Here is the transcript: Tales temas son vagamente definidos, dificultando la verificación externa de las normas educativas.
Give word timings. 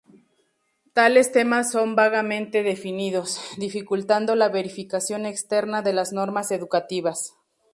Tales 0.93 1.31
temas 1.31 1.69
son 1.71 1.95
vagamente 1.95 2.63
definidos, 2.63 3.39
dificultando 3.59 4.35
la 4.35 4.49
verificación 4.49 5.27
externa 5.27 5.83
de 5.83 5.93
las 5.93 6.11
normas 6.11 6.49
educativas. 6.49 7.35